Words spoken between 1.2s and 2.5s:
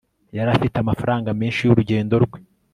menshi y'urugendo rwe